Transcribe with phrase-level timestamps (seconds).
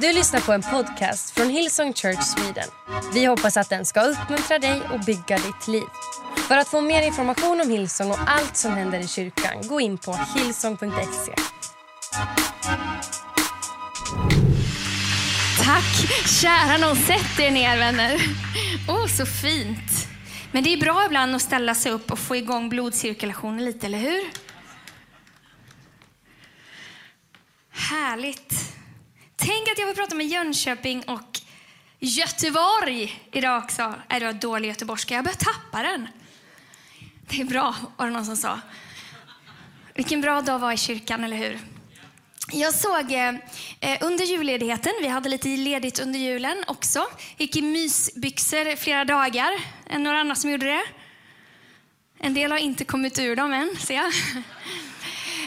[0.00, 2.68] Du lyssnar på en podcast från Hillsong Church Sweden.
[3.14, 5.84] Vi hoppas att den ska uppmuntra dig och bygga ditt liv.
[6.36, 9.98] För att få mer information om Hillsong och allt som händer i kyrkan, gå in
[9.98, 11.34] på hillsong.se.
[15.64, 16.28] Tack!
[16.42, 18.20] Kära någon, sätt er ner vänner.
[18.88, 20.08] Åh, oh, så fint.
[20.52, 23.98] Men det är bra ibland att ställa sig upp och få igång blodcirkulationen lite, eller
[23.98, 24.20] hur?
[27.70, 28.75] Härligt.
[29.36, 31.40] Tänk att jag får prata med Jönköping och
[31.98, 33.94] Göteborg idag också.
[34.08, 35.14] Är det var dålig göteborgska.
[35.14, 36.08] Jag börjar tappa den.
[37.28, 38.60] Det är bra, var det någon som sa.
[39.94, 41.58] Vilken bra dag var i kyrkan, eller hur?
[42.52, 43.34] Jag såg eh,
[43.80, 47.06] eh, under julledigheten, vi hade lite ledigt under julen också,
[47.36, 49.52] gick i mysbyxor flera dagar.
[49.86, 50.84] En några andra som gjorde det?
[52.18, 54.12] En del har inte kommit ur dem än, ser jag.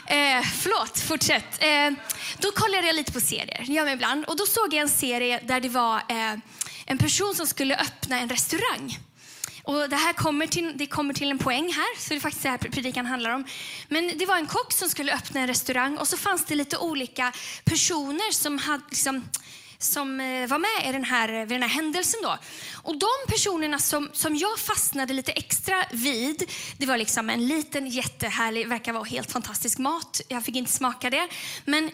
[0.09, 1.63] Eh, förlåt, fortsätt.
[1.63, 1.91] Eh,
[2.38, 4.26] då kollade jag lite på serier, det gör jag ibland.
[4.26, 6.34] Och då såg jag en serie där det var eh,
[6.85, 8.99] en person som skulle öppna en restaurang.
[9.63, 12.43] Och det här kommer till, det kommer till en poäng här, så det är faktiskt
[12.43, 13.46] det här predikan handlar om.
[13.88, 16.77] Men det var en kock som skulle öppna en restaurang och så fanns det lite
[16.77, 17.32] olika
[17.63, 19.26] personer som hade liksom,
[19.82, 22.20] som eh, var med i den här, vid den här händelsen.
[22.24, 22.38] Då.
[22.84, 27.88] Och de personerna som, som jag fastnade lite extra vid, det var liksom en liten
[27.88, 30.22] jättehärlig, verkar vara helt fantastisk mat.
[30.27, 31.27] Jag fick inte smaka det.
[31.66, 31.91] Men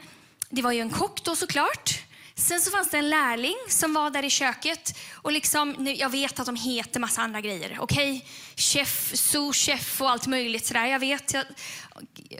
[0.49, 2.01] det var ju en kock då såklart.
[2.35, 4.97] Sen så fanns det en lärling som var där i köket.
[5.13, 7.77] Och liksom, jag vet att de heter massa andra grejer.
[7.79, 8.11] Okej?
[8.11, 8.29] Okay?
[8.55, 10.85] Chef, sous-chef och allt möjligt sådär.
[10.85, 11.33] Jag vet.
[11.33, 11.45] Jag,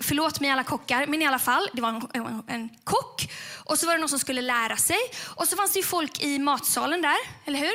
[0.02, 1.70] förlåt mig alla kockar, men i alla fall.
[1.74, 3.32] Det var en, en, en, kock.
[3.56, 4.98] Och så var det någon som skulle lära sig.
[5.26, 7.74] Och så fanns det ju folk i matsalen där, eller hur?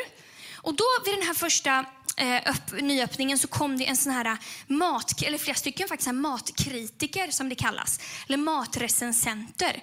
[0.56, 1.84] Och då vid den här första
[2.16, 4.36] eh, upp, nyöppningen så kom det en sån här eh,
[4.66, 8.00] mat, eller flera stycken faktiskt, matkritiker som det kallas.
[8.28, 9.82] Eller matrecensenter.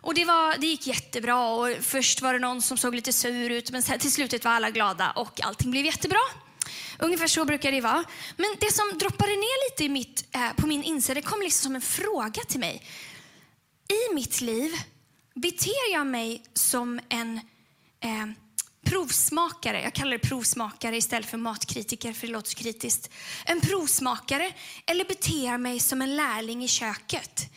[0.00, 3.50] Och det, var, det gick jättebra och först var det någon som såg lite sur
[3.50, 6.20] ut men till slutet var alla glada och allting blev jättebra.
[6.98, 8.04] Ungefär så brukar det vara.
[8.36, 11.62] Men det som droppade ner lite i mitt, eh, på min insida, det kom liksom
[11.62, 12.82] som en fråga till mig.
[13.88, 14.72] I mitt liv,
[15.34, 17.36] beter jag mig som en
[18.00, 18.26] eh,
[18.86, 19.82] provsmakare?
[19.82, 23.10] Jag kallar det provsmakare istället för matkritiker, för det låter så kritiskt.
[23.44, 24.52] En provsmakare,
[24.86, 27.50] eller beter jag mig som en lärling i köket?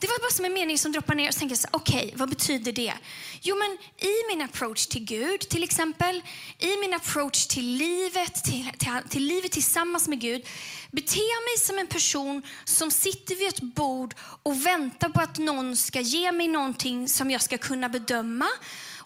[0.00, 2.16] Det var bara som en mening som droppade ner och så tänkte jag, okej, okay,
[2.16, 2.94] vad betyder det?
[3.40, 3.78] Jo, men
[4.10, 6.22] i min approach till Gud till exempel,
[6.58, 10.46] i min approach till livet, till, till, till livet tillsammans med Gud,
[10.90, 15.38] beter jag mig som en person som sitter vid ett bord och väntar på att
[15.38, 18.48] någon ska ge mig någonting som jag ska kunna bedöma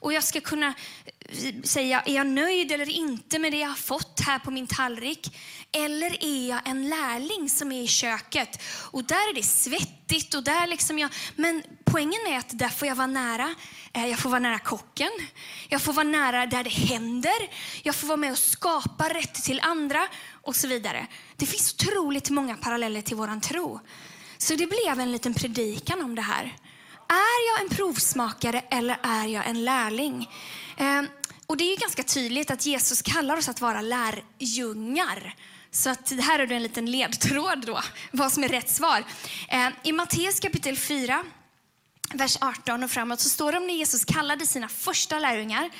[0.04, 0.74] och jag ska kunna
[1.18, 4.66] eh, säga, är jag nöjd eller inte med det jag har fått här på min
[4.66, 5.36] tallrik?
[5.76, 8.62] Eller är jag en lärling som är i köket?
[8.90, 11.10] Och där är det svettigt och där liksom jag...
[11.36, 13.54] Men poängen är att där får jag vara nära.
[13.92, 15.10] Eh, jag får vara nära kocken.
[15.68, 17.50] Jag får vara nära där det händer.
[17.82, 20.08] Jag får vara med och skapa rätt till andra
[20.42, 21.06] och så vidare.
[21.36, 23.80] Det finns otroligt många paralleller till våran tro.
[24.38, 26.56] Så det blev en liten predikan om det här.
[27.08, 30.30] Är jag en provsmakare eller är jag en lärling?
[30.76, 31.02] Eh,
[31.46, 35.34] och Det är ganska tydligt att Jesus kallar oss att vara lärjungar.
[35.74, 37.80] Så att här har du en liten ledtråd då,
[38.10, 39.04] vad som är rätt svar.
[39.48, 41.24] Eh, I Matteus kapitel 4,
[42.14, 45.70] vers 18 och framåt så står det om när Jesus kallade sina första lärjungar.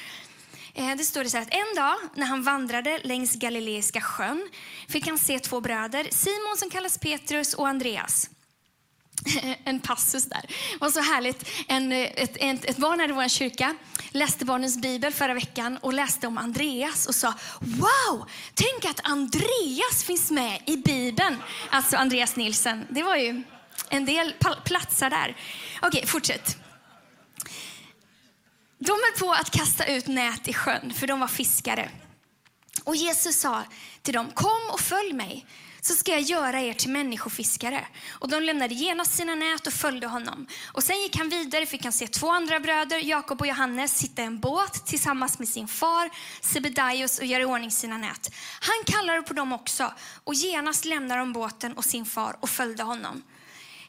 [0.74, 4.50] Eh, det står det så här att en dag när han vandrade längs Galileiska sjön
[4.88, 8.30] fick han se två bröder, Simon som kallas Petrus och Andreas.
[9.64, 10.44] en passus där.
[10.72, 11.50] Det var så härligt.
[11.68, 13.74] En, ett, ett, ett barn här i vår kyrka
[14.10, 20.04] läste barnens bibel förra veckan och läste om Andreas och sa Wow, tänk att Andreas
[20.04, 21.36] finns med i bibeln.
[21.70, 22.86] Alltså Andreas Nilsen.
[22.90, 23.42] Det var ju
[23.88, 24.34] en del
[24.64, 25.36] platser där.
[25.82, 26.56] Okej, fortsätt.
[28.78, 31.90] De höll på att kasta ut nät i sjön, för de var fiskare.
[32.84, 33.62] Och Jesus sa
[34.02, 35.46] till dem, kom och följ mig
[35.86, 37.86] så ska jag göra er till människofiskare.
[38.10, 40.46] Och de lämnade genast sina nät och följde honom.
[40.72, 44.22] Och sen gick han vidare, fick han se två andra bröder, Jakob och Johannes, sitta
[44.22, 46.10] i en båt tillsammans med sin far
[46.40, 48.34] Sebedaios och göra i ordning sina nät.
[48.60, 49.92] Han kallade på dem också
[50.24, 53.22] och genast lämnade de båten och sin far och följde honom.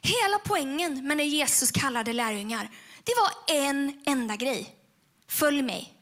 [0.02, 2.70] Hela poängen med när Jesus kallade lärjungar,
[3.04, 4.74] det var en enda grej.
[5.28, 5.95] Följ mig.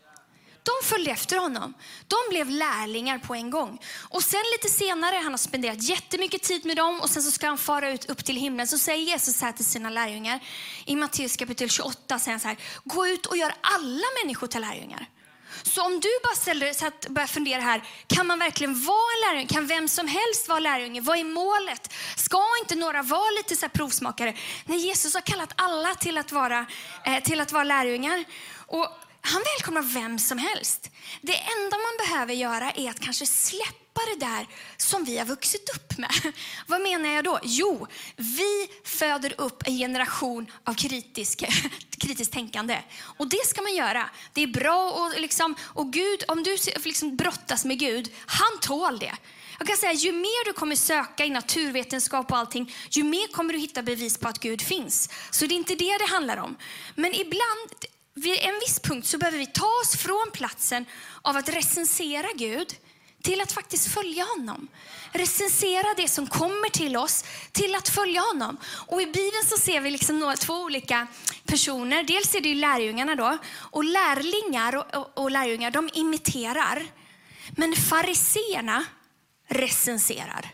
[0.64, 1.74] De följde efter honom.
[2.08, 3.78] De blev lärlingar på en gång.
[4.10, 7.46] Och sen lite senare, han har spenderat jättemycket tid med dem och sen så ska
[7.46, 8.66] han fara ut upp till himlen.
[8.66, 10.40] Så säger Jesus så här till sina lärjungar.
[10.84, 14.60] I Matteus kapitel 28 säger han så här, gå ut och gör alla människor till
[14.60, 15.08] lärjungar.
[15.62, 19.28] Så om du bara ställer så att börjar fundera här, kan man verkligen vara en
[19.28, 19.48] lärjunge?
[19.54, 21.00] Kan vem som helst vara lärjunge?
[21.00, 21.92] Vad är målet?
[22.16, 24.34] Ska inte några vara lite så provsmakare?
[24.64, 26.66] Nej, Jesus har kallat alla till att vara,
[27.04, 28.24] eh, till att vara lärjungar.
[28.66, 28.88] Och
[29.26, 30.90] han välkomnar vem som helst.
[31.20, 35.70] Det enda man behöver göra är att kanske släppa det där som vi har vuxit
[35.74, 36.10] upp med.
[36.66, 37.40] Vad menar jag då?
[37.42, 37.86] Jo,
[38.16, 41.44] vi föder upp en generation av kritisk,
[41.98, 42.78] kritiskt tänkande.
[43.16, 44.10] Och det ska man göra.
[44.32, 48.98] Det är bra och, liksom, och Gud, om du liksom brottas med Gud, han tål
[48.98, 49.14] det.
[49.58, 53.52] Jag kan säga, ju mer du kommer söka i naturvetenskap och allting, ju mer kommer
[53.52, 55.10] du hitta bevis på att Gud finns.
[55.30, 56.56] Så det är inte det det handlar om.
[56.94, 57.70] Men ibland,
[58.14, 60.86] vid en viss punkt så behöver vi ta oss från platsen
[61.22, 62.74] av att recensera Gud
[63.22, 64.68] till att faktiskt följa honom.
[65.12, 68.56] Recensera det som kommer till oss till att följa honom.
[68.64, 71.06] Och I Bibeln så ser vi liksom några, två olika
[71.46, 72.02] personer.
[72.02, 73.38] Dels är det lärjungarna då.
[73.54, 76.86] Och lärlingar och, och, och lärjungar de imiterar.
[77.56, 78.84] Men fariseerna
[79.48, 80.53] recenserar.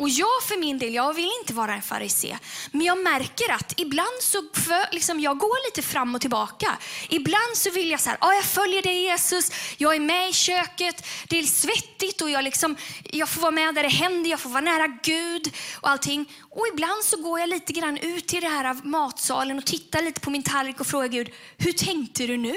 [0.00, 2.38] Och jag för min del, jag vill inte vara en farisé.
[2.70, 6.78] Men jag märker att ibland så för, liksom, jag går lite fram och tillbaka.
[7.08, 10.32] Ibland så vill jag så här, ah, jag följer dig Jesus, jag är med i
[10.32, 14.40] köket, det är svettigt och jag, liksom, jag får vara med där det händer, jag
[14.40, 16.32] får vara nära Gud och allting.
[16.50, 20.20] Och ibland så går jag lite grann ut till det här matsalen och tittar lite
[20.20, 22.56] på min tallrik och frågar Gud, hur tänkte du nu?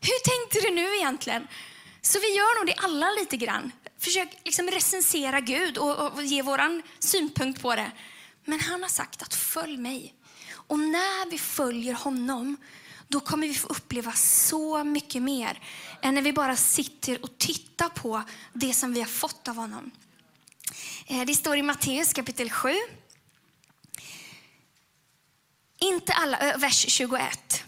[0.00, 1.48] Hur tänkte du nu egentligen?
[2.02, 3.72] Så vi gör nog det alla lite grann.
[3.98, 7.92] Försök liksom recensera Gud och, och ge vår synpunkt på det.
[8.44, 10.14] Men han har sagt att följ mig.
[10.48, 12.56] Och när vi följer honom,
[13.08, 15.60] då kommer vi få uppleva så mycket mer
[16.02, 18.22] än när vi bara sitter och tittar på
[18.52, 19.90] det som vi har fått av honom.
[21.06, 22.74] Eh, det står i Matteus kapitel 7.
[25.78, 27.64] Inte alla, vers 21.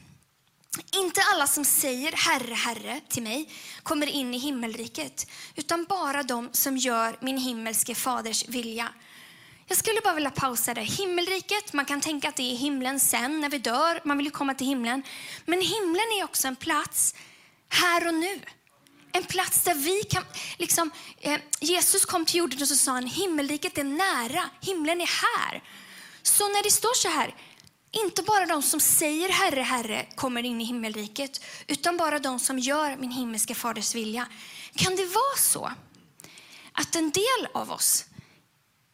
[0.92, 3.50] Inte alla som säger Herre, Herre till mig
[3.82, 8.88] kommer in i himmelriket, utan bara de som gör min himmelske faders vilja.
[9.66, 10.82] Jag skulle bara vilja pausa där.
[10.82, 14.00] Himmelriket, man kan tänka att det är himlen sen när vi dör.
[14.04, 15.02] Man vill ju komma till himlen.
[15.44, 17.14] Men himlen är också en plats
[17.68, 18.40] här och nu.
[19.12, 20.24] En plats där vi kan,
[20.56, 20.90] liksom,
[21.20, 25.62] eh, Jesus kom till jorden och så sa han, himmelriket är nära, himlen är här.
[26.22, 27.34] Så när det står så här,
[27.90, 32.58] inte bara de som säger Herre, Herre kommer in i himmelriket, utan bara de som
[32.58, 34.26] gör min himmelska faders vilja.
[34.74, 35.72] Kan det vara så
[36.72, 38.04] att en del av oss,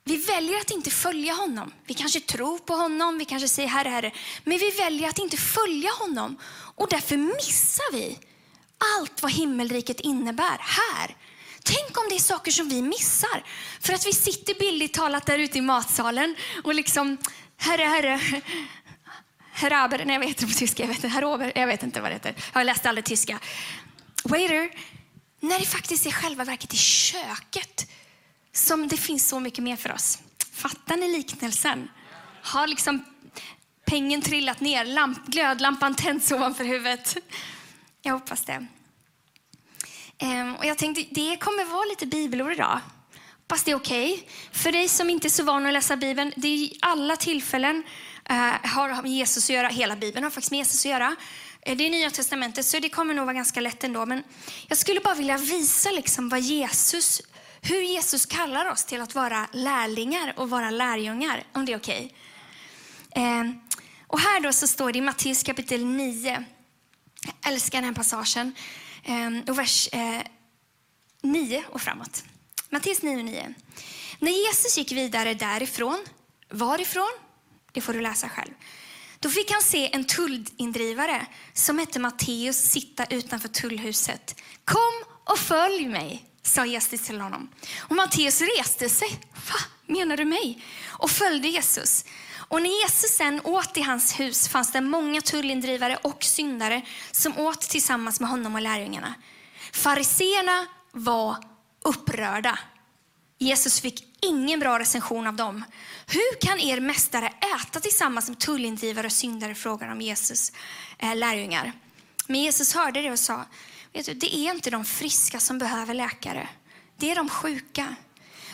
[0.04, 1.72] vi väljer att inte följa honom.
[1.86, 4.12] Vi kanske tror på honom, vi kanske säger Herre, Herre,
[4.44, 6.36] men vi väljer att inte följa honom.
[6.74, 8.18] Och därför missar vi
[8.98, 11.16] allt vad himmelriket innebär här.
[11.62, 13.44] Tänk om det är saker som vi missar.
[13.80, 17.16] För att vi sitter billigt talat där ute i matsalen och liksom,
[17.56, 18.42] Herre, Herre,
[19.56, 22.10] Heraber, nej jag vet inte på tyska, jag vet inte, Herober, jag vet inte vad
[22.10, 22.34] det heter.
[22.54, 23.38] Jag läste aldrig tyska.
[24.24, 24.70] Waiter,
[25.40, 27.90] när det faktiskt är själva verket i köket
[28.52, 30.18] som det finns så mycket mer för oss.
[30.52, 31.90] Fattar ni liknelsen?
[32.42, 33.04] Har liksom
[33.86, 37.16] pengen trillat ner, lamp, glödlampan tänds ovanför huvudet?
[38.02, 38.66] Jag hoppas det.
[40.18, 42.80] Ehm, och jag tänkte, det kommer vara lite bibelord idag.
[43.42, 44.12] Hoppas det är okej.
[44.12, 44.26] Okay.
[44.52, 47.82] För dig som inte är så van att läsa Bibeln, det är alla tillfällen
[48.28, 49.68] Eh, har med Jesus att göra.
[49.68, 51.16] Hela Bibeln har faktiskt med Jesus att göra.
[51.62, 54.06] Eh, det är Nya Testamentet, så det kommer nog vara ganska lätt ändå.
[54.06, 54.22] Men
[54.68, 57.22] jag skulle bara vilja visa liksom vad Jesus,
[57.62, 62.14] hur Jesus kallar oss till att vara lärlingar och vara lärjungar, om det är okej.
[63.10, 63.54] Okay.
[64.06, 66.44] Och här då så står det i Matteus kapitel 9.
[67.24, 68.54] Jag älskar den här passagen.
[69.48, 69.88] Och vers
[71.22, 72.24] 9 och framåt.
[72.70, 73.54] Matteus 9 och 9.
[74.18, 76.04] När Jesus gick vidare därifrån,
[76.50, 77.23] varifrån?
[77.74, 78.52] Det får du läsa själv.
[79.20, 84.40] Då fick han se en tullindrivare som hette Matteus sitta utanför tullhuset.
[84.64, 87.48] Kom och följ mig, sa Jesus till honom.
[87.78, 89.08] Och Matteus reste sig.
[89.32, 90.64] Va, menar du mig?
[90.86, 92.04] Och följde Jesus.
[92.48, 97.38] Och när Jesus sen åt i hans hus fanns det många tullindrivare och syndare som
[97.38, 99.14] åt tillsammans med honom och lärjungarna.
[99.72, 101.36] Fariseerna var
[101.84, 102.58] upprörda.
[103.38, 105.64] Jesus fick ingen bra recension av dem.
[106.06, 109.54] Hur kan er mästare äta tillsammans med tullindrivare och syndare?
[109.54, 110.52] frågar om Jesus
[110.98, 111.72] eh, lärjungar.
[112.26, 113.44] Men Jesus hörde det och sa,
[113.92, 116.48] vet du, det är inte de friska som behöver läkare.
[116.96, 117.96] Det är de sjuka.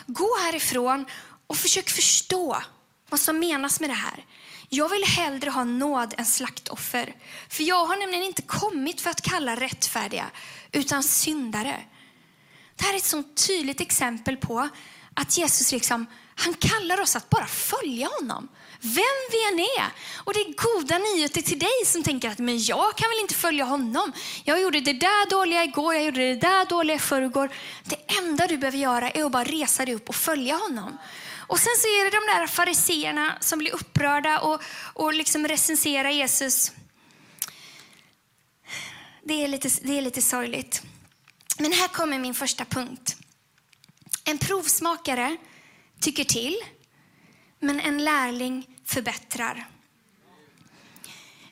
[0.05, 1.05] Gå härifrån
[1.47, 2.63] och försök förstå
[3.09, 4.25] vad som menas med det här.
[4.69, 7.15] Jag vill hellre ha nåd än slaktoffer.
[7.49, 10.25] För jag har nämligen inte kommit för att kalla rättfärdiga,
[10.71, 11.83] utan syndare.
[12.75, 14.69] Det här är ett så tydligt exempel på
[15.13, 18.49] att Jesus liksom, Han kallar oss att bara följa honom.
[18.83, 19.91] Vem vi än är.
[20.17, 23.33] Och det är goda nyheter till dig som tänker att men jag kan väl inte
[23.33, 24.11] följa honom.
[24.43, 27.49] Jag gjorde det där dåliga igår, jag gjorde det där dåliga i förrgår.
[27.83, 30.97] Det enda du behöver göra är att bara resa dig upp och följa honom.
[31.51, 34.61] Och sen så är det de där fariseerna som blir upprörda och,
[34.93, 36.71] och liksom recenserar Jesus.
[39.23, 40.81] Det är, lite, det är lite sorgligt.
[41.57, 43.17] Men här kommer min första punkt.
[44.31, 45.37] En provsmakare
[45.99, 46.57] tycker till,
[47.59, 49.67] men en lärling förbättrar.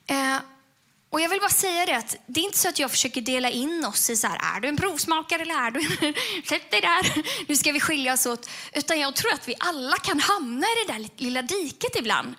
[0.07, 0.37] Eh,
[1.09, 3.49] och jag vill bara säga det att det är inte så att jag försöker dela
[3.49, 6.13] in oss i så här, är du en provsmakare eller är du en...
[6.49, 8.49] Sätt dig där, nu ska vi skilja oss åt.
[8.73, 12.35] Utan jag tror att vi alla kan hamna i det där lilla diket ibland.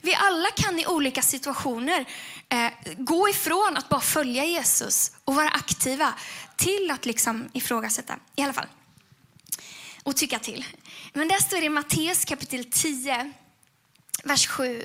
[0.00, 2.04] Vi alla kan i olika situationer
[2.48, 6.14] eh, gå ifrån att bara följa Jesus och vara aktiva
[6.56, 8.16] till att liksom ifrågasätta.
[8.36, 8.66] I alla fall.
[10.02, 10.64] Och tycka till.
[11.12, 13.32] Men där står det i Matteus kapitel 10,
[14.24, 14.84] vers 7.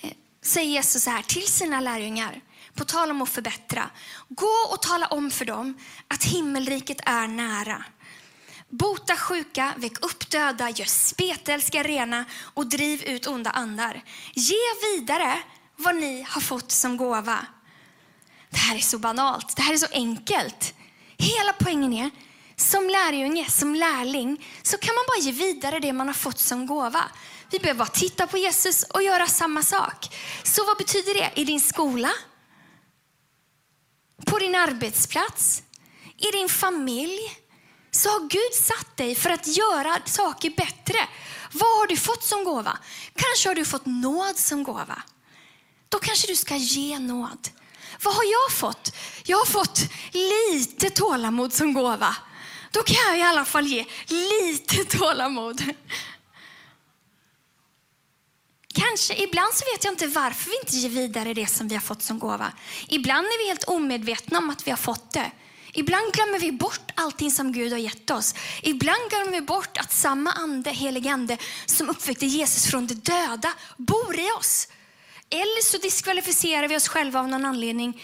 [0.00, 0.10] Eh,
[0.42, 2.40] säger Jesus så här till sina lärjungar.
[2.74, 3.90] På tal om att förbättra.
[4.28, 7.84] Gå och tala om för dem att himmelriket är nära.
[8.68, 14.04] Bota sjuka, väck upp döda, gör spetälska rena och driv ut onda andar.
[14.34, 15.42] Ge vidare
[15.76, 17.46] vad ni har fått som gåva.
[18.50, 20.74] Det här är så banalt, det här är så enkelt.
[21.18, 22.10] Hela poängen är,
[22.60, 26.66] som lärjunge, som lärling, så kan man bara ge vidare det man har fått som
[26.66, 27.04] gåva.
[27.50, 30.16] Vi behöver bara titta på Jesus och göra samma sak.
[30.42, 32.10] Så vad betyder det i din skola?
[34.26, 35.62] På din arbetsplats?
[36.16, 37.20] I din familj?
[37.90, 41.08] Så har Gud satt dig för att göra saker bättre.
[41.52, 42.78] Vad har du fått som gåva?
[43.14, 45.02] Kanske har du fått nåd som gåva.
[45.88, 47.48] Då kanske du ska ge nåd.
[48.02, 48.94] Vad har jag fått?
[49.24, 49.80] Jag har fått
[50.12, 52.16] lite tålamod som gåva.
[52.70, 55.62] Då kan jag i alla fall ge lite tålamod.
[58.74, 61.82] Kanske, ibland så vet jag inte varför vi inte ger vidare det som vi har
[61.82, 62.52] fått som gåva.
[62.88, 65.30] Ibland är vi helt omedvetna om att vi har fått det.
[65.72, 68.34] Ibland glömmer vi bort allting som Gud har gett oss.
[68.62, 73.52] Ibland glömmer vi bort att samma ande, helig ande, som uppväckte Jesus från de döda,
[73.76, 74.68] bor i oss.
[75.30, 78.02] Eller så diskvalificerar vi oss själva av någon anledning.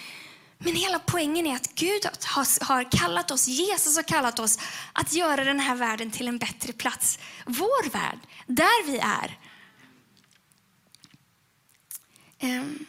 [0.59, 2.07] Men hela poängen är att Gud
[2.61, 4.59] har kallat oss, Jesus har kallat oss
[4.93, 7.19] att göra den här världen till en bättre plats.
[7.47, 9.39] Vår värld, där vi är.
[12.39, 12.87] Ehm,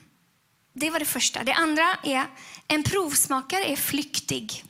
[0.73, 1.43] det var det första.
[1.43, 2.25] Det andra är
[2.67, 4.63] en provsmakare är flyktig.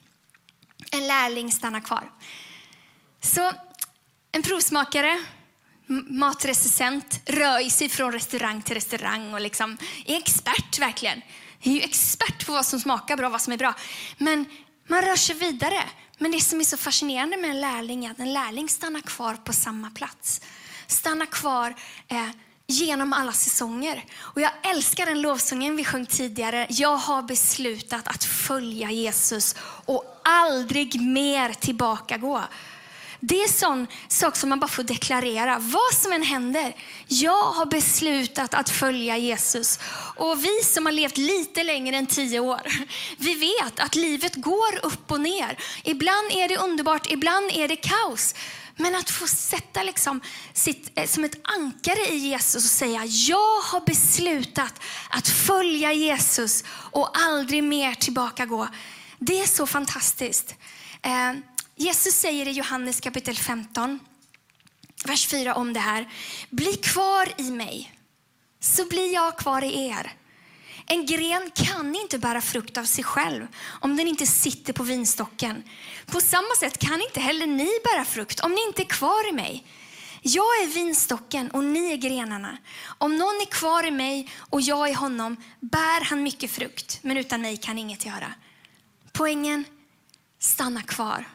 [0.91, 2.11] En lärling stannar kvar.
[3.21, 3.53] Så
[4.31, 5.25] en provsmakare
[6.09, 11.21] matrecensent, rör sig från restaurang till restaurang och liksom är expert verkligen.
[11.61, 13.73] Är ju expert på vad som smakar bra och vad som är bra.
[14.17, 14.45] Men
[14.87, 15.83] man rör sig vidare.
[16.17, 19.35] Men det som är så fascinerande med en lärling är att en lärling stannar kvar
[19.35, 20.41] på samma plats.
[20.87, 21.75] Stannar kvar
[22.07, 22.29] eh,
[22.67, 24.05] genom alla säsonger.
[24.19, 26.67] Och jag älskar den lovsången vi sjöng tidigare.
[26.69, 32.43] Jag har beslutat att följa Jesus och aldrig mer tillbaka gå.
[33.19, 35.59] Det är en sån sak som man bara får deklarera.
[35.59, 36.75] Vad som än händer.
[37.07, 39.79] Jag har beslutat att följa Jesus.
[40.15, 42.61] Och vi som har levt lite längre än tio år,
[43.17, 45.57] vi vet att livet går upp och ner.
[45.83, 48.35] Ibland är det underbart, ibland är det kaos.
[48.75, 50.21] Men att få sätta liksom
[50.53, 54.73] sitt, eh, som ett ankare i Jesus och säga, jag har beslutat
[55.09, 58.67] att följa Jesus och aldrig mer tillbaka gå.
[59.19, 60.55] Det är så fantastiskt.
[61.01, 61.33] Eh,
[61.79, 63.99] Jesus säger i Johannes kapitel 15,
[65.05, 66.09] vers 4 om det här.
[66.49, 67.93] Bli kvar i mig,
[68.59, 70.13] så blir jag kvar i er.
[70.85, 75.63] En gren kan inte bära frukt av sig själv om den inte sitter på vinstocken.
[76.05, 79.31] På samma sätt kan inte heller ni bära frukt om ni inte är kvar i
[79.31, 79.65] mig.
[80.21, 82.57] Jag är vinstocken och ni är grenarna.
[82.85, 87.17] Om någon är kvar i mig och jag i honom bär han mycket frukt, men
[87.17, 88.33] utan mig kan inget göra.
[89.11, 89.65] Poängen,
[90.39, 91.25] stanna kvar.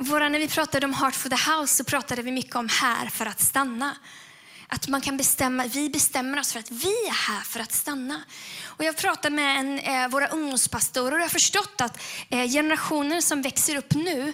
[0.00, 3.06] Våra, när vi pratade om Heart for the House så pratade vi mycket om här
[3.06, 3.96] för att stanna.
[4.68, 8.22] Att man kan bestämma, vi bestämmer oss för att vi är här för att stanna.
[8.64, 13.22] Och jag pratar med en, eh, våra ungdomspastorer och jag har förstått att eh, generationen
[13.22, 14.32] som växer upp nu,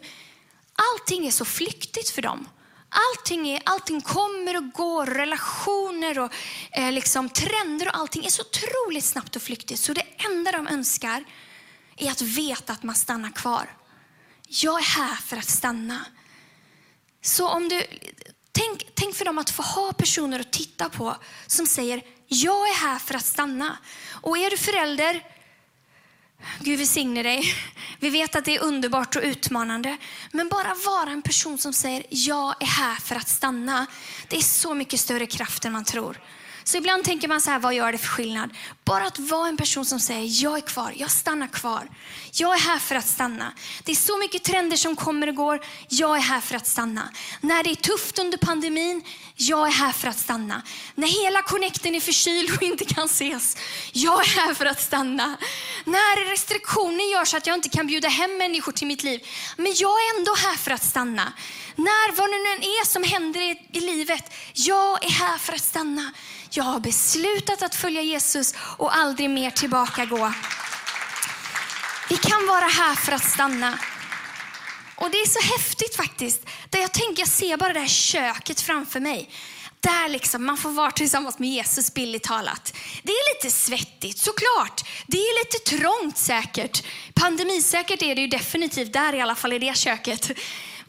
[0.75, 2.49] allting är så flyktigt för dem.
[2.89, 6.33] Allting, är, allting kommer och går, relationer och
[6.73, 9.81] eh, liksom, trender och allting är så otroligt snabbt och flyktigt.
[9.81, 11.25] Så det enda de önskar
[11.97, 13.71] är att veta att man stannar kvar.
[14.53, 16.05] Jag är här för att stanna.
[17.23, 17.83] Så om du,
[18.53, 21.17] tänk, tänk för dem att få ha personer att titta på
[21.47, 23.79] som säger, jag är här för att stanna.
[24.11, 25.23] Och är du förälder,
[26.61, 27.45] Gud välsigne dig.
[28.01, 29.97] Vi vet att det är underbart och utmanande.
[30.33, 33.87] Men bara vara en person som säger jag är här för att stanna.
[34.29, 36.21] Det är så mycket större kraft än man tror.
[36.65, 38.51] Så ibland tänker man så här, vad gör det för skillnad?
[38.85, 41.89] Bara att vara en person som säger, jag är kvar, jag stannar kvar.
[42.33, 43.53] Jag är här för att stanna.
[43.85, 45.65] Det är så mycket trender som kommer och går.
[45.89, 47.11] Jag är här för att stanna.
[47.41, 49.03] När det är tufft under pandemin,
[49.37, 50.63] jag är här för att stanna.
[50.95, 53.57] När hela connecten är förkyld och inte kan ses,
[53.93, 55.37] jag är här för att stanna.
[55.85, 59.27] När restriktioner gör så att jag inte kan bjuda hem människor till mitt liv,
[59.57, 61.33] men jag är ändå här för att stanna.
[61.77, 65.53] När vad det nu än är som händer i, i livet, jag är här för
[65.53, 66.13] att stanna.
[66.53, 70.33] Jag har beslutat att följa Jesus och aldrig mer tillbaka gå.
[72.09, 73.79] Vi kan vara här för att stanna.
[74.97, 76.47] Och det är så häftigt faktiskt.
[76.71, 79.31] Där jag tänker, jag ser bara det här köket framför mig.
[79.81, 82.75] Där liksom, man får vara tillsammans med Jesus billigt talat.
[83.03, 84.83] Det är lite svettigt såklart.
[85.07, 86.85] Det är lite trångt säkert.
[87.15, 90.31] Pandemisäkert är det ju definitivt där i alla fall i det köket.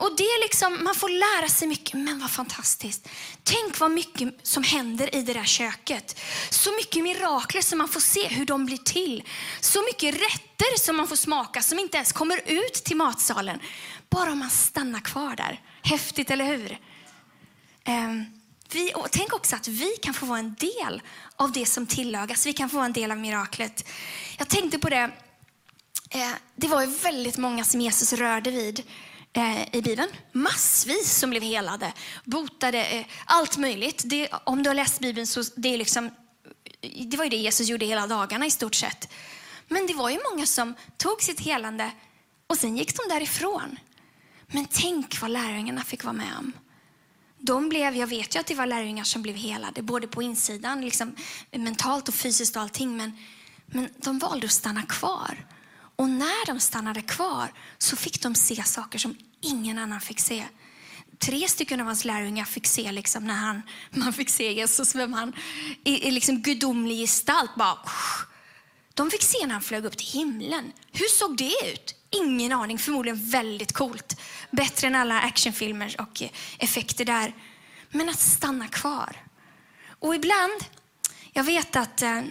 [0.02, 3.10] Och det är liksom, man får lära sig mycket, men vad fantastiskt.
[3.44, 6.20] Tänk vad mycket som händer i det där köket.
[6.50, 9.24] Så mycket mirakler som man får se hur de blir till.
[9.60, 13.60] Så mycket rätter som man får smaka som inte ens kommer ut till matsalen.
[14.10, 15.62] Bara om man stannar kvar där.
[15.82, 16.80] Häftigt, eller hur?
[17.88, 18.26] Um,
[18.72, 21.02] vi, tänk också att vi kan få vara en del
[21.36, 22.46] av det som tillagas.
[22.46, 23.88] Vi kan få vara en del av miraklet.
[24.38, 25.12] Jag tänkte på det.
[26.10, 28.84] Eh, det var ju väldigt många som Jesus rörde vid
[29.34, 30.10] Eh, i Bibeln.
[30.32, 34.02] Massvis som blev helade, botade, eh, allt möjligt.
[34.06, 36.10] Det, om du har läst Bibeln så det är liksom,
[37.06, 39.14] det var ju det Jesus gjorde hela dagarna i stort sett.
[39.68, 41.92] Men det var ju många som tog sitt helande
[42.48, 43.80] och sen gick de därifrån.
[44.48, 46.54] Men tänk vad lärjungarna fick vara med om.
[47.40, 50.82] De blev, jag vet ju att det var lärjungar som blev helade, både på insidan,
[50.82, 51.16] liksom,
[51.52, 52.98] mentalt och fysiskt och allting.
[52.98, 53.18] Men,
[53.66, 55.46] men de valde att stanna kvar.
[56.02, 60.46] Och när de stannade kvar så fick de se saker som ingen annan fick se.
[61.18, 65.14] Tre stycken av hans lärjungar fick se liksom när han, man fick se Jesus, vem
[65.14, 65.34] han
[65.84, 67.56] i, i liksom gudomlig gestalt.
[67.56, 67.78] Bara,
[68.94, 70.72] de fick se när han flög upp till himlen.
[70.92, 71.96] Hur såg det ut?
[72.10, 74.22] Ingen aning, förmodligen väldigt coolt.
[74.52, 76.24] Bättre än alla actionfilmer och
[76.58, 77.36] effekter där.
[77.90, 79.16] Men att stanna kvar.
[80.00, 80.66] Och ibland,
[81.32, 82.22] jag vet att eh,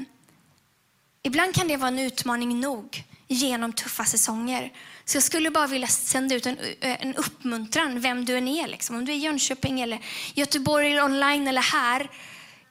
[1.23, 4.73] ibland kan det vara en utmaning nog genom tuffa säsonger.
[5.05, 8.69] Så jag skulle bara vilja sända ut en, en uppmuntran, vem du än är.
[8.69, 8.97] Liksom.
[8.97, 10.01] Om du är i Jönköping, eller
[10.35, 12.11] Göteborg, eller online eller här.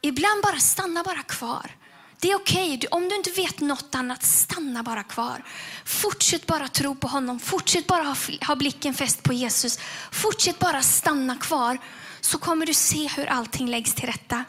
[0.01, 1.71] Ibland bara stanna bara kvar.
[2.19, 2.77] Det är okej.
[2.77, 2.87] Okay.
[2.91, 5.43] Om du inte vet något annat, stanna bara kvar.
[5.85, 7.39] Fortsätt bara tro på honom.
[7.39, 8.15] Fortsätt bara ha,
[8.47, 9.79] ha blicken fäst på Jesus.
[10.11, 11.77] Fortsätt bara stanna kvar.
[12.21, 14.43] Så kommer du se hur allting läggs till rätta.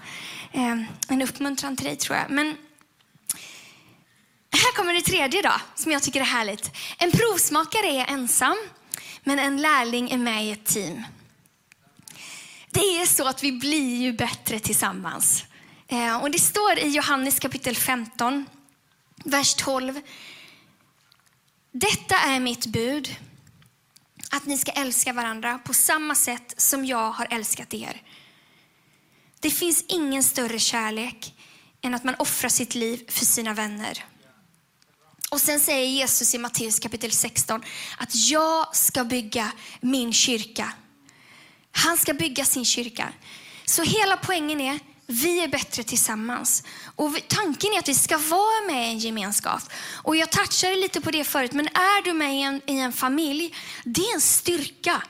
[0.53, 0.77] Eh,
[1.09, 2.31] en uppmuntran till dig tror jag.
[2.31, 2.57] Men
[4.57, 6.71] här kommer det tredje då, som jag tycker är härligt.
[6.99, 8.57] En provsmakare är ensam,
[9.23, 11.05] men en lärling är med i ett team.
[12.71, 15.45] Det är så att vi blir ju bättre tillsammans.
[15.89, 18.47] Eh, och Det står i Johannes kapitel 15,
[19.25, 20.01] vers 12.
[21.73, 23.17] Detta är mitt bud,
[24.31, 28.03] att ni ska älska varandra på samma sätt som jag har älskat er.
[29.41, 31.35] Det finns ingen större kärlek
[31.83, 34.05] än att man offrar sitt liv för sina vänner.
[35.31, 37.63] Och sen säger Jesus i Matteus kapitel 16
[37.99, 40.73] att jag ska bygga min kyrka.
[41.73, 43.13] Han ska bygga sin kyrka.
[43.65, 46.63] Så hela poängen är vi är bättre tillsammans.
[46.97, 49.63] Och tanken är att vi ska vara med i en gemenskap.
[49.93, 52.93] Och jag touchade lite på det förut, men är du med i en, i en
[52.93, 55.03] familj, det är en styrka.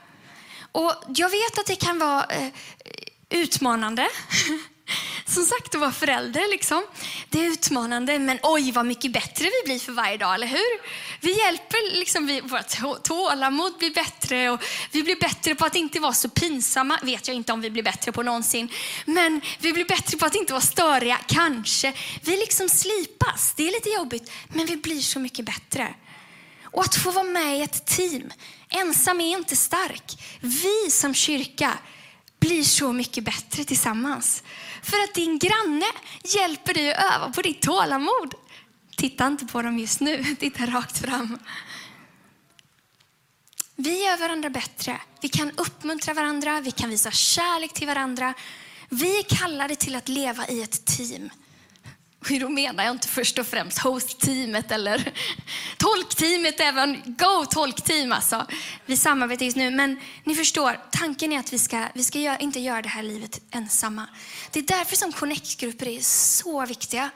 [0.72, 2.48] Och jag vet att det kan vara eh,
[3.30, 4.08] utmanande.
[5.26, 6.50] som sagt att vara förälder.
[6.50, 6.82] Liksom.
[7.28, 10.80] Det är utmanande, men oj vad mycket bättre vi blir för varje dag, eller hur?
[11.20, 16.00] Vi hjälper, liksom, vi, vårt tålamod blir bättre och vi blir bättre på att inte
[16.00, 16.98] vara så pinsamma.
[17.02, 18.68] vet jag inte om vi blir bättre på någonsin.
[19.04, 21.92] Men vi blir bättre på att inte vara störiga, kanske.
[22.22, 23.54] Vi liksom slipas.
[23.56, 25.94] Det är lite jobbigt, men vi blir så mycket bättre.
[26.72, 28.30] Och att få vara med i ett team.
[28.68, 30.22] Ensam är inte stark.
[30.40, 31.78] Vi som kyrka
[32.40, 34.42] blir så mycket bättre tillsammans.
[34.82, 35.86] För att din granne
[36.24, 38.34] hjälper dig att öva på ditt tålamod.
[38.96, 41.38] Titta inte på dem just nu, titta rakt fram.
[43.76, 45.00] Vi gör varandra bättre.
[45.20, 48.34] Vi kan uppmuntra varandra, vi kan visa kärlek till varandra.
[48.88, 51.30] Vi är kallade till att leva i ett team.
[52.20, 55.12] Och då menar jag inte först och främst host-teamet eller
[55.76, 58.46] tolkteamet, även go tolkteam alltså.
[58.86, 62.60] Vi samarbetar just nu, men ni förstår, tanken är att vi ska, vi ska inte
[62.60, 64.06] göra det här livet ensamma.
[64.50, 67.10] Det är därför som connect-grupper är så viktiga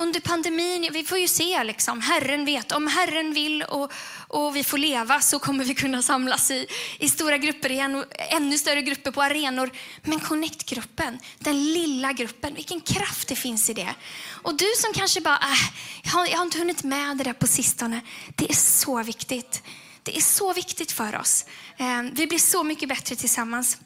[0.00, 3.92] under pandemin, vi får ju se, liksom, Herren vet, om Herren vill och,
[4.28, 6.66] och vi får leva så kommer vi kunna samlas i,
[6.98, 9.70] i stora grupper igen och ännu större grupper på arenor.
[10.02, 13.94] Men Connect-gruppen, den lilla gruppen, vilken kraft det finns i det.
[14.42, 17.32] Och du som kanske bara, äh, jag, har, jag har inte hunnit med det där
[17.32, 18.00] på sistone.
[18.36, 19.62] Det är så viktigt.
[20.02, 21.44] Det är så viktigt för oss.
[21.76, 23.78] Eh, vi blir så mycket bättre tillsammans.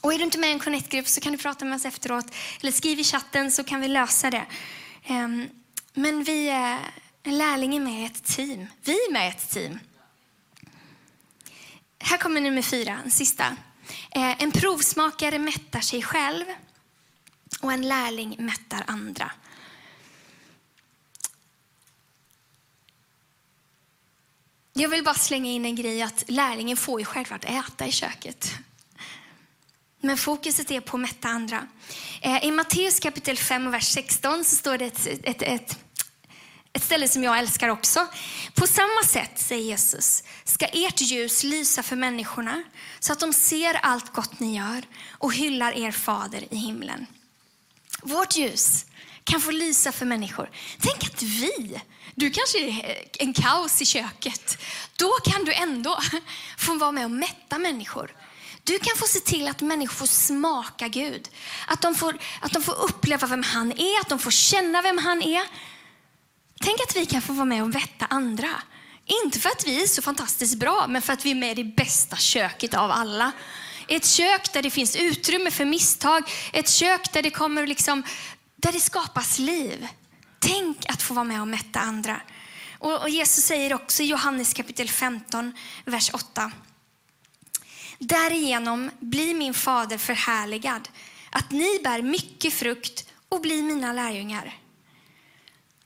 [0.00, 2.26] Och är du inte med i en Connect-grupp så kan du prata med oss efteråt.
[2.60, 4.46] Eller skriv i chatten så kan vi lösa det.
[5.04, 5.48] Ehm,
[5.94, 6.78] men vi är
[7.24, 8.66] lärlingar med i ett team.
[8.84, 9.78] Vi är med i ett team.
[11.98, 13.56] Här kommer nummer fyra, den sista.
[14.10, 16.44] Ehm, en provsmakare mättar sig själv
[17.60, 19.32] och en lärling mättar andra.
[24.72, 28.54] Jag vill bara slänga in en grej att lärlingen får ju självklart äta i köket.
[30.04, 31.68] Men fokuset är på att mätta andra.
[32.20, 35.78] Eh, I Matteus kapitel 5 och vers 16 så står det ett, ett, ett,
[36.72, 38.06] ett ställe som jag älskar också.
[38.54, 42.62] På samma sätt, säger Jesus, ska ert ljus lysa för människorna
[43.00, 47.06] så att de ser allt gott ni gör och hyllar er fader i himlen.
[48.02, 48.86] Vårt ljus
[49.24, 50.50] kan få lysa för människor.
[50.80, 51.80] Tänk att vi,
[52.14, 54.58] du kanske är en kaos i köket,
[54.96, 55.98] då kan du ändå
[56.58, 58.14] få vara med och mätta människor.
[58.64, 61.28] Du kan få se till att människor får smaka Gud.
[61.66, 64.98] Att de får, att de får uppleva vem han är, att de får känna vem
[64.98, 65.42] han är.
[66.60, 68.48] Tänk att vi kan få vara med och vätta andra.
[69.24, 71.62] Inte för att vi är så fantastiskt bra, men för att vi är med i
[71.62, 73.32] det bästa köket av alla.
[73.88, 78.02] Ett kök där det finns utrymme för misstag, ett kök där det, kommer liksom,
[78.56, 79.88] där det skapas liv.
[80.38, 82.20] Tänk att få vara med och mätta andra.
[82.78, 85.52] Och, och Jesus säger också i Johannes kapitel 15,
[85.84, 86.52] vers 8.
[88.04, 90.88] Därigenom blir min fader förhärligad,
[91.30, 94.58] att ni bär mycket frukt och blir mina lärjungar.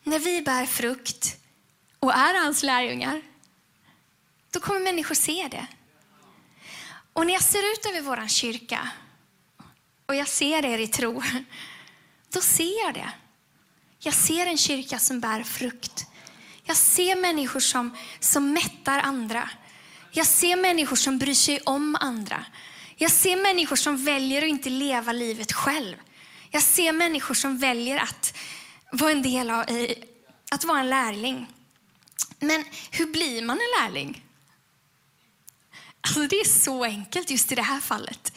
[0.02, 1.37] När vi bär frukt
[1.98, 3.22] och är hans lärjungar,
[4.50, 5.66] då kommer människor se det.
[7.12, 8.90] Och när jag ser ut över vår kyrka
[10.07, 11.22] och jag ser er i tro,
[12.29, 13.11] då ser jag det.
[13.98, 16.07] Jag ser en kyrka som bär frukt.
[16.64, 19.50] Jag ser människor som, som mättar andra.
[20.16, 22.44] Jag ser människor som bryr sig om andra.
[22.96, 25.96] Jag ser människor som väljer att inte leva livet själv.
[26.50, 28.37] Jag ser människor som väljer att
[28.92, 29.64] vara en del av,
[30.50, 31.46] att vara en lärling.
[32.38, 34.24] Men hur blir man en lärling?
[36.00, 38.33] Alltså det är så enkelt just i det här fallet.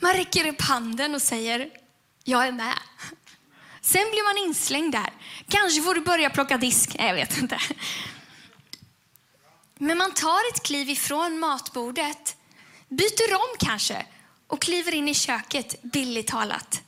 [0.00, 1.70] Man räcker upp handen och säger,
[2.24, 2.78] jag är med.
[3.80, 5.12] Sen blir man inslängd där.
[5.48, 7.58] Kanske får du börja plocka disk, jag vet inte.
[9.84, 12.36] Men man tar ett kliv ifrån matbordet,
[12.88, 14.06] byter om kanske
[14.46, 16.82] och kliver in i köket, billigt talat.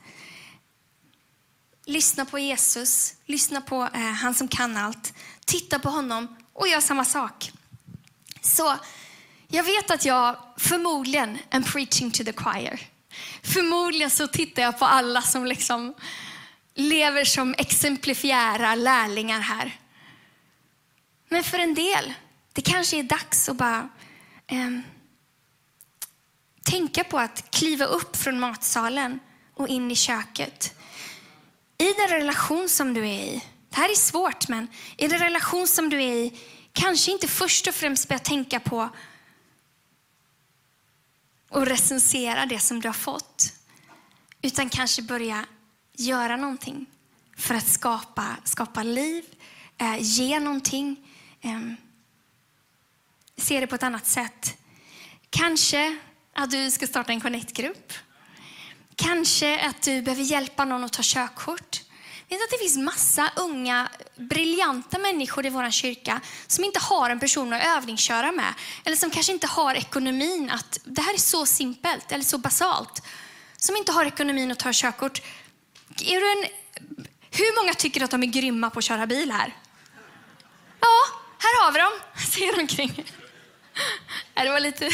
[1.84, 5.12] Lyssna på Jesus, lyssna på eh, han som kan allt.
[5.44, 7.52] Titta på honom och gör samma sak.
[8.40, 8.76] Så
[9.48, 12.80] jag vet att jag förmodligen am preaching to the choir.
[13.42, 15.94] Förmodligen så tittar jag på alla som liksom
[16.74, 19.80] lever som exemplifierar lärlingar här.
[21.28, 22.14] Men för en del
[22.56, 23.88] det kanske är dags att bara
[24.46, 24.70] eh,
[26.62, 29.20] tänka på att kliva upp från matsalen
[29.54, 30.74] och in i köket.
[31.78, 35.68] I den relation som du är i, det här är svårt, men i den relation
[35.68, 36.38] som du är i,
[36.72, 38.88] kanske inte först och främst börja tänka på
[41.48, 43.52] och recensera det som du har fått,
[44.42, 45.46] utan kanske börja
[45.92, 46.86] göra någonting
[47.36, 49.24] för att skapa, skapa liv,
[49.78, 50.96] eh, ge någonting.
[51.40, 51.85] Eh,
[53.38, 54.56] se det på ett annat sätt.
[55.30, 55.96] Kanske
[56.34, 57.92] att du ska starta en connect-grupp.
[58.96, 61.82] Kanske att du behöver hjälpa någon att ta körkort.
[62.28, 67.20] Vet att det finns massa unga, briljanta människor i vår kyrka som inte har en
[67.20, 68.54] person att övningsköra med.
[68.84, 73.02] Eller som kanske inte har ekonomin att, det här är så simpelt eller så basalt.
[73.56, 75.22] Som inte har ekonomin att ta körkort.
[76.04, 76.48] Är du en,
[77.30, 79.56] hur många tycker att de är grymma på att köra bil här?
[80.80, 81.92] Ja, här har vi dem.
[82.32, 83.04] Ser omkring.
[84.34, 84.84] Äh, det var lite...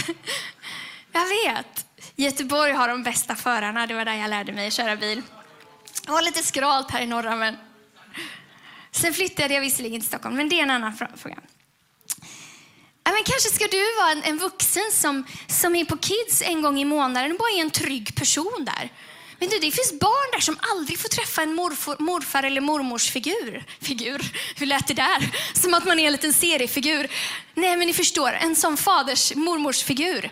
[1.12, 1.86] Jag vet.
[2.16, 3.86] Göteborg har de bästa förarna.
[3.86, 5.22] Det var där jag lärde mig att köra bil.
[6.06, 7.56] Det var lite skralt här i norra, men...
[8.90, 11.36] Sen flyttade jag visserligen till Stockholm, men det är en annan fråga.
[13.04, 16.80] men kanske ska du vara en, en vuxen som, som är på Kids en gång
[16.80, 18.90] i månaden och bara är en trygg person där.
[19.38, 23.10] Men du, det finns barn där som aldrig får träffa en morfar, morfar eller mormors
[23.10, 23.64] figur.
[23.80, 24.32] Figur?
[24.56, 25.30] Hur lät det där?
[25.54, 27.08] Som att man är en liten seriefigur.
[27.54, 30.30] Nej, men ni förstår, en sån faders, mormors figur.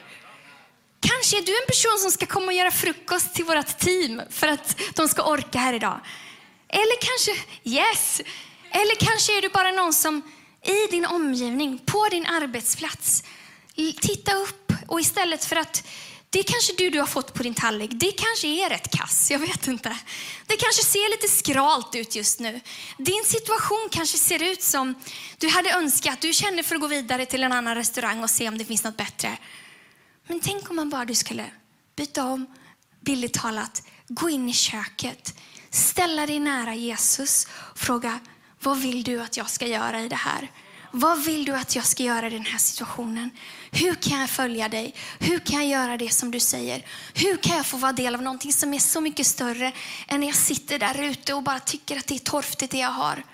[1.00, 4.48] Kanske är du en person som ska komma och göra frukost till vårt team för
[4.48, 6.00] att de ska orka här idag.
[6.68, 8.20] Eller kanske, yes!
[8.70, 10.22] Eller kanske är du bara någon som
[10.64, 13.24] i din omgivning, på din arbetsplats,
[14.00, 15.84] titta upp och istället för att
[16.32, 17.90] det kanske du, du har fått på din tallrik.
[17.94, 19.96] Det kanske är rätt kass, jag vet inte.
[20.46, 22.60] Det kanske ser lite skralt ut just nu.
[22.98, 24.94] Din situation kanske ser ut som
[25.38, 26.20] du hade önskat.
[26.20, 28.84] Du känner för att gå vidare till en annan restaurang och se om det finns
[28.84, 29.38] något bättre.
[30.26, 31.50] Men tänk om man bara du skulle
[31.96, 32.46] byta om,
[33.00, 35.34] billigt talat, gå in i köket,
[35.70, 38.20] ställa dig nära Jesus och fråga,
[38.60, 40.50] vad vill du att jag ska göra i det här?
[40.90, 43.30] Vad vill du att jag ska göra i den här situationen?
[43.70, 44.94] Hur kan jag följa dig?
[45.18, 46.86] Hur kan jag göra det som du säger?
[47.14, 49.72] Hur kan jag få vara del av någonting som är så mycket större
[50.08, 52.90] än när jag sitter där ute och bara tycker att det är torftigt det jag
[52.90, 53.24] har?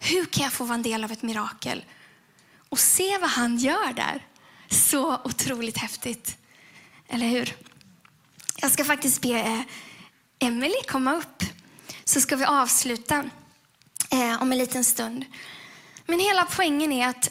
[0.00, 1.84] Hur kan jag få vara en del av ett mirakel?
[2.68, 4.26] Och se vad han gör där.
[4.68, 6.36] Så otroligt häftigt.
[7.08, 7.56] Eller hur?
[8.56, 9.60] Jag ska faktiskt be eh,
[10.38, 11.44] Emelie komma upp
[12.04, 13.24] så ska vi avsluta
[14.10, 15.24] eh, om en liten stund.
[16.10, 17.30] Men hela poängen är att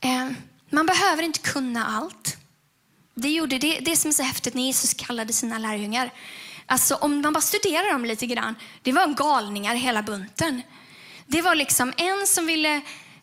[0.00, 0.28] eh,
[0.70, 2.36] man behöver inte kunna allt.
[3.14, 6.10] Det gjorde det, det som är så häftigt när Jesus kallade sina lärjungar.
[6.66, 10.62] Alltså om man bara studerar dem lite grann, det var galningar hela bunten.
[11.26, 12.74] Det var liksom en som ville,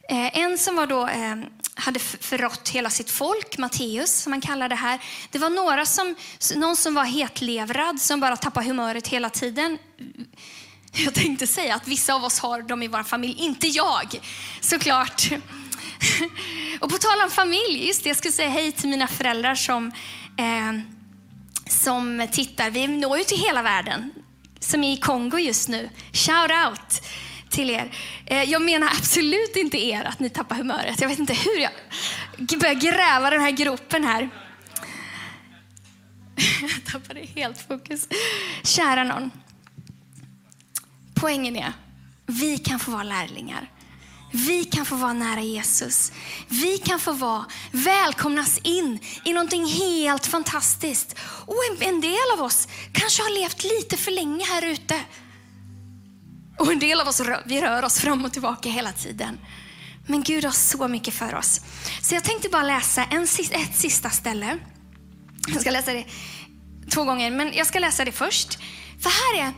[0.09, 1.35] eh, en som var då, eh,
[1.75, 4.99] hade förrått hela sitt folk, Matteus som man kallar det här.
[5.31, 6.15] Det var några som,
[6.55, 9.77] någon som var hetlevrad, som bara tappade humöret hela tiden.
[11.05, 14.19] Jag tänkte säga att vissa av oss har dem i vår familj, inte jag
[14.61, 15.29] såklart.
[16.79, 19.91] Och på tal om familj, just det, jag skulle säga hej till mina föräldrar som,
[20.37, 20.79] eh,
[21.69, 22.69] som tittar.
[22.69, 24.11] Vi når ju till hela världen,
[24.59, 25.89] som är i Kongo just nu.
[26.13, 27.01] Shout out
[27.49, 27.91] till er.
[28.25, 31.01] Eh, jag menar absolut inte er att ni tappar humöret.
[31.01, 31.71] Jag vet inte hur jag
[32.59, 34.29] börjar gräva den här gropen här.
[36.61, 38.07] Jag tappade helt fokus.
[38.63, 39.31] Kära någon.
[41.19, 41.73] Poängen är,
[42.25, 43.71] vi kan få vara lärlingar.
[44.31, 46.11] Vi kan få vara nära Jesus.
[46.47, 51.15] Vi kan få vara, välkomnas in i någonting helt fantastiskt.
[51.45, 55.01] Och en, en del av oss kanske har levt lite för länge här ute.
[56.59, 59.39] Och en del av oss vi rör oss fram och tillbaka hela tiden.
[60.07, 61.61] Men Gud har så mycket för oss.
[62.01, 64.57] Så jag tänkte bara läsa en, ett sista ställe.
[65.47, 66.05] Jag ska läsa det
[66.89, 68.59] två gånger, men jag ska läsa det först.
[68.99, 69.53] För här är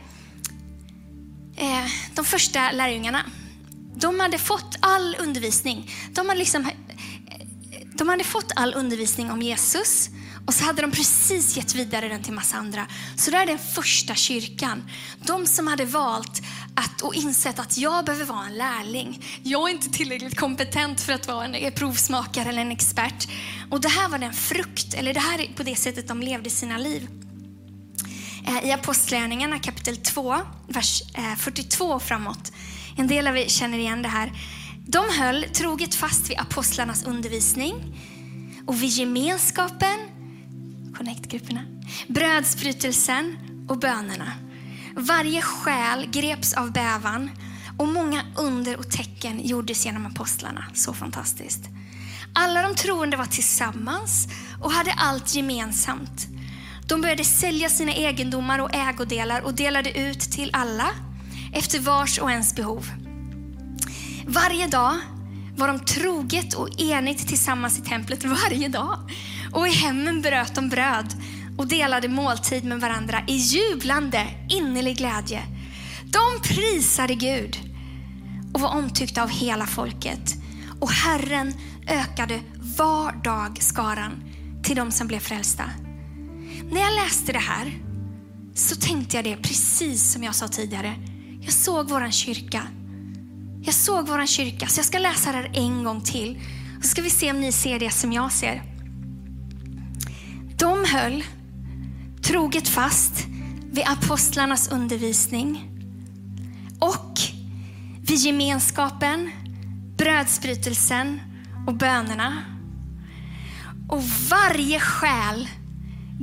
[1.60, 3.22] eh, de första lärjungarna.
[3.94, 5.90] De hade fått all undervisning.
[6.12, 6.72] De hade, liksom, eh,
[7.94, 10.10] de hade fått all undervisning om Jesus
[10.46, 12.86] och så hade de precis gett vidare den till massa andra.
[13.16, 14.90] Så det är den första kyrkan.
[15.26, 16.42] De som hade valt
[16.74, 19.24] att, och insett att jag behöver vara en lärling.
[19.42, 23.28] Jag är inte tillräckligt kompetent för att vara en eh, provsmakare eller en expert.
[23.70, 26.50] Och det här var den frukt, eller det här är på det sättet de levde
[26.50, 27.08] sina liv.
[28.46, 32.52] Eh, I Apostlagärningarna kapitel 2, vers eh, 42 och framåt.
[32.96, 34.32] En del av er känner igen det här.
[34.86, 37.74] De höll troget fast vid apostlarnas undervisning
[38.66, 39.98] och vid gemenskapen,
[40.96, 41.64] connect-grupperna,
[42.08, 44.32] brödsbrytelsen och bönerna.
[44.96, 47.30] Varje själ greps av bävan
[47.78, 50.64] och många under och tecken gjordes genom apostlarna.
[50.74, 51.64] Så fantastiskt.
[52.32, 54.28] Alla de troende var tillsammans
[54.60, 56.26] och hade allt gemensamt.
[56.90, 60.88] De började sälja sina egendomar och ägodelar och delade ut till alla
[61.52, 62.86] efter vars och ens behov.
[64.26, 64.94] Varje dag
[65.56, 69.10] var de troget och enigt tillsammans i templet varje dag.
[69.52, 71.14] Och i hemmen bröt de bröd
[71.58, 75.42] och delade måltid med varandra i jublande, innerlig glädje.
[76.04, 77.58] De prisade Gud
[78.54, 80.34] och var omtyckta av hela folket.
[80.80, 81.54] Och Herren
[81.88, 82.40] ökade
[82.78, 84.12] var dag skaran
[84.62, 85.64] till de som blev frälsta.
[86.70, 87.72] När jag läste det här
[88.54, 90.94] så tänkte jag det precis som jag sa tidigare.
[91.40, 92.62] Jag såg våran kyrka.
[93.62, 96.40] Jag såg våran kyrka, så jag ska läsa det här en gång till.
[96.82, 98.62] Så ska vi se om ni ser det som jag ser.
[100.58, 101.24] De höll
[102.22, 103.26] troget fast
[103.72, 105.70] vid apostlarnas undervisning
[106.78, 107.18] och
[108.00, 109.30] vid gemenskapen,
[109.96, 111.20] brödsbrytelsen
[111.66, 112.44] och bönerna.
[113.88, 115.48] Och varje själ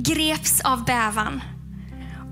[0.00, 1.42] greps av bävan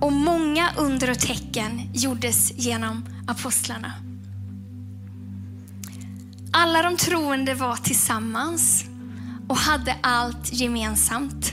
[0.00, 3.92] och många under och tecken gjordes genom apostlarna.
[6.52, 8.84] Alla de troende var tillsammans
[9.48, 11.52] och hade allt gemensamt.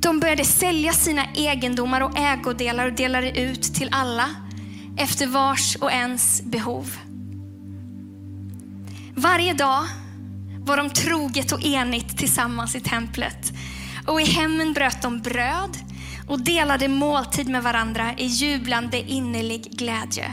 [0.00, 4.30] De började sälja sina egendomar och ägodelar och delade ut till alla
[4.96, 6.96] efter vars och ens behov.
[9.14, 9.84] Varje dag
[10.58, 13.52] var de troget och enigt tillsammans i templet
[14.06, 15.78] och i hemmen bröt de bröd
[16.28, 20.32] och delade måltid med varandra i jublande innerlig glädje.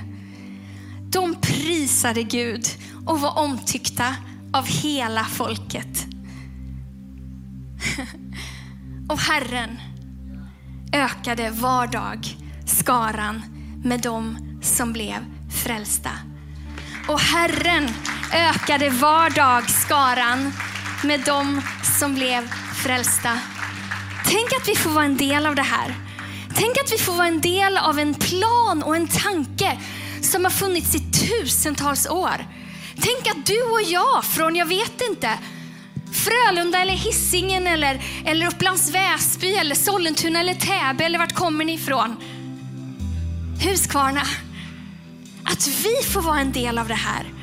[1.11, 2.65] De prisade Gud
[3.05, 4.15] och var omtyckta
[4.53, 6.05] av hela folket.
[9.09, 9.79] och Herren
[10.93, 13.41] ökade var dag skaran
[13.83, 15.25] med dem som blev
[15.63, 16.11] frälsta.
[17.07, 17.89] Och Herren
[18.33, 20.53] ökade var dag skaran
[21.03, 21.61] med dem
[21.99, 22.47] som blev
[22.83, 23.39] frälsta.
[24.31, 25.95] Tänk att vi får vara en del av det här.
[26.55, 29.79] Tänk att vi får vara en del av en plan och en tanke
[30.21, 32.45] som har funnits i tusentals år.
[32.95, 35.37] Tänk att du och jag från, jag vet inte,
[36.11, 41.73] Frölunda eller Hisingen eller, eller Upplands Väsby eller Sollentuna eller Täby eller vart kommer ni
[41.73, 42.15] ifrån?
[43.63, 44.23] Huskvarna.
[45.43, 47.40] Att vi får vara en del av det här.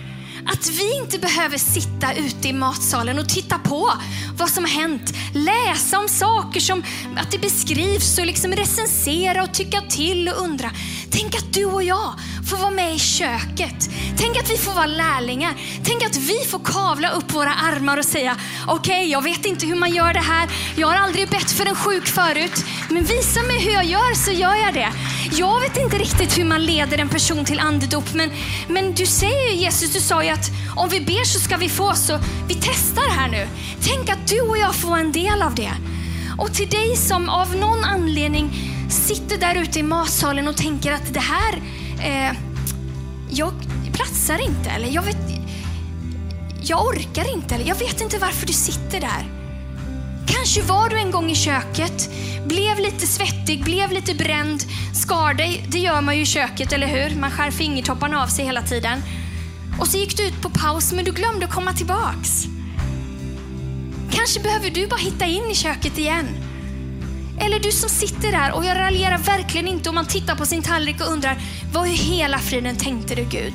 [0.53, 3.91] Att vi inte behöver sitta ute i matsalen och titta på
[4.39, 5.13] vad som har hänt.
[5.35, 6.85] Läsa om saker som
[7.17, 10.71] att det beskrivs och liksom recensera och tycka till och undra.
[11.11, 12.15] Tänk att du och jag
[12.51, 13.91] får vara med i köket.
[14.17, 15.55] Tänk att vi får vara lärlingar.
[15.85, 19.67] Tänk att vi får kavla upp våra armar och säga, okej, okay, jag vet inte
[19.67, 20.49] hur man gör det här.
[20.77, 24.31] Jag har aldrig bett för en sjuk förut, men visa mig hur jag gör så
[24.31, 24.93] gör jag det.
[25.33, 28.31] Jag vet inte riktigt hur man leder en person till andedop, men,
[28.69, 31.95] men du säger Jesus, du sa ju att om vi ber så ska vi få,
[31.95, 32.19] så
[32.49, 33.49] vi testar här nu.
[33.83, 35.73] Tänk att du och jag får en del av det.
[36.39, 41.15] Och till dig som av någon anledning sitter där ute i matsalen och tänker att
[41.15, 41.63] det här,
[42.03, 42.37] eh,
[43.31, 43.53] jag
[43.93, 45.17] platsar inte, eller jag, vet,
[46.63, 49.39] jag orkar inte, eller jag vet inte varför du sitter där.
[50.27, 52.11] Kanske var du en gång i köket,
[52.47, 54.63] blev lite svettig, blev lite bränd,
[54.95, 55.67] skar dig.
[55.69, 57.21] Det gör man ju i köket, eller hur?
[57.21, 59.03] Man skär fingertopparna av sig hela tiden.
[59.81, 62.45] Och så gick du ut på paus, men du glömde att komma tillbaks.
[64.11, 66.48] Kanske behöver du bara hitta in i köket igen.
[67.41, 70.63] Eller du som sitter där, och jag raljerar verkligen inte om man tittar på sin
[70.63, 71.39] tallrik och undrar,
[71.73, 73.55] vad i hela friden tänkte du Gud?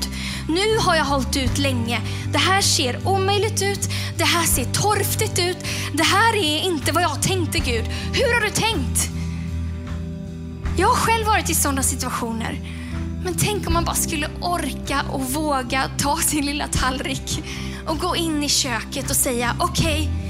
[0.50, 2.02] Nu har jag hållit ut länge.
[2.32, 3.90] Det här ser omöjligt ut.
[4.18, 5.58] Det här ser torftigt ut.
[5.94, 7.86] Det här är inte vad jag tänkte Gud.
[8.14, 9.10] Hur har du tänkt?
[10.78, 12.60] Jag har själv varit i sådana situationer.
[13.24, 17.44] Men tänk om man bara skulle orka och våga ta sin lilla tallrik
[17.88, 20.23] och gå in i köket och säga okej, okay,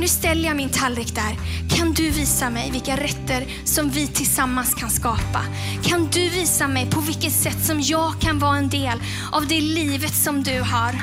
[0.00, 1.36] nu ställer jag min tallrik där.
[1.76, 5.44] Kan du visa mig vilka rätter som vi tillsammans kan skapa?
[5.82, 8.98] Kan du visa mig på vilket sätt som jag kan vara en del
[9.32, 10.94] av det livet som du har?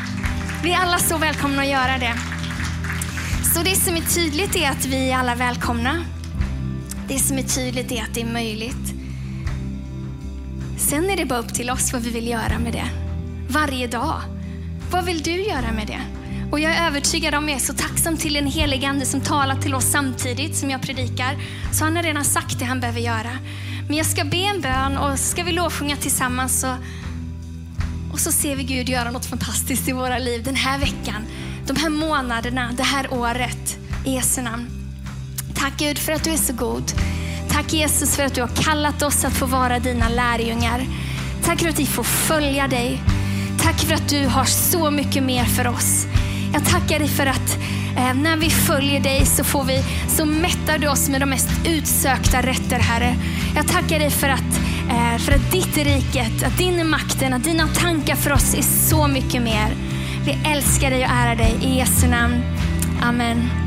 [0.63, 2.13] Vi är alla så välkomna att göra det.
[3.53, 6.05] Så det som är tydligt är att vi är alla välkomna.
[7.07, 8.93] Det som är tydligt är att det är möjligt.
[10.77, 12.89] Sen är det bara upp till oss vad vi vill göra med det.
[13.49, 14.21] Varje dag.
[14.91, 16.16] Vad vill du göra med det?
[16.51, 19.55] Och jag är övertygad om, jag är så tacksam till den helige Ande som talar
[19.55, 21.37] till oss samtidigt som jag predikar.
[21.71, 23.37] Så han har redan sagt det han behöver göra.
[23.87, 26.63] Men jag ska be en bön och så ska vi lovsjunga tillsammans.
[26.63, 26.75] Och,
[28.13, 31.25] och så ser vi Gud göra något fantastiskt i våra liv den här veckan,
[31.67, 33.77] de här månaderna, det här året.
[34.05, 34.67] I Jesu namn.
[35.55, 36.91] Tack Gud för att du är så god.
[37.49, 40.85] Tack Jesus för att du har kallat oss att få vara dina lärjungar.
[41.43, 43.01] Tack för att vi får följa dig.
[43.59, 46.05] Tack för att du har så mycket mer för oss.
[46.53, 47.57] Jag tackar dig för att
[47.97, 51.49] eh, när vi följer dig så, får vi, så mättar du oss med de mest
[51.65, 53.15] utsökta rätter, Herre.
[53.55, 57.67] Jag tackar dig för att, eh, för att ditt riket, att din makten, att dina
[57.67, 59.75] tankar för oss är så mycket mer.
[60.25, 61.55] Vi älskar dig och ärar dig.
[61.61, 62.43] I Jesu namn.
[63.01, 63.66] Amen.